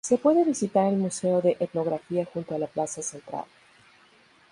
Se 0.03 0.17
puede 0.17 0.43
visitar 0.43 0.87
el 0.87 0.97
museo 0.97 1.41
de 1.43 1.57
etnografía 1.59 2.25
junto 2.25 2.55
a 2.55 2.57
la 2.57 2.65
plaza 2.65 3.03
central. 3.03 3.45